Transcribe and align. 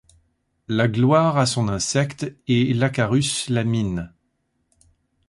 La 0.67 0.87
gloire 0.87 1.37
a 1.37 1.45
son 1.45 1.67
insecte 1.69 2.35
et 2.47 2.73
l'acarus 2.73 3.49
la 3.49 3.63
mine; 3.63 4.11